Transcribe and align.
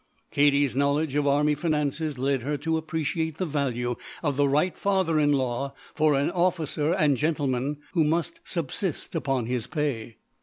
Katie's 0.31 0.75
knowledge 0.75 1.13
of 1.13 1.27
army 1.27 1.53
finances 1.53 2.17
led 2.17 2.41
her 2.41 2.57
to 2.57 2.75
appreciate 2.75 3.37
the 3.37 3.45
value 3.45 3.95
of 4.23 4.35
the 4.35 4.49
right 4.49 4.75
father 4.75 5.19
in 5.19 5.31
law 5.31 5.75
for 5.93 6.15
an 6.15 6.31
officer 6.31 6.91
and 6.91 7.15
gentleman 7.15 7.77
who 7.93 8.03
must 8.03 8.39
subsist 8.43 9.13
upon 9.13 9.45
his 9.45 9.67
pay. 9.67 10.17